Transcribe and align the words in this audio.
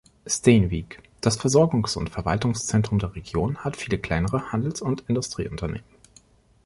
Steenwijk, 0.25 1.03
das 1.21 1.39
Versorgungs- 1.39 1.95
und 1.95 2.09
Verwaltungszentrum 2.09 2.97
der 2.97 3.13
Region, 3.15 3.59
hat 3.59 3.77
viele 3.77 3.99
kleinere 3.99 4.51
Handels- 4.51 4.81
und 4.81 5.03
Industrieunternehmen. 5.07 5.83